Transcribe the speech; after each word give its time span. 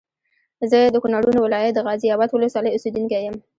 زه 0.71 0.77
د 0.93 0.95
کونړونو 1.03 1.39
ولايت 1.43 1.73
د 1.75 1.79
غازي 1.85 2.07
اباد 2.13 2.29
ولسوالۍ 2.31 2.71
اوسېدونکی 2.73 3.19
یم 3.25 3.35